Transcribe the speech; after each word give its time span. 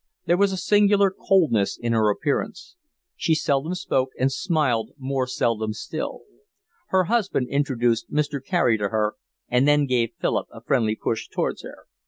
There 0.25 0.35
was 0.37 0.51
a 0.51 0.57
singular 0.57 1.11
coldness 1.11 1.77
in 1.77 1.93
her 1.93 2.09
appearance. 2.09 2.75
She 3.15 3.35
seldom 3.35 3.75
spoke 3.75 4.09
and 4.17 4.31
smiled 4.31 4.93
more 4.97 5.27
seldom 5.27 5.73
still. 5.73 6.21
Her 6.87 7.03
husband 7.03 7.49
introduced 7.49 8.11
Mr. 8.11 8.43
Carey 8.43 8.79
to 8.79 8.89
her, 8.89 9.13
and 9.47 9.67
then 9.67 9.85
gave 9.85 10.15
Philip 10.19 10.47
a 10.51 10.63
friendly 10.63 10.95
push 10.95 11.27
towards 11.29 11.61
her. 11.61 11.85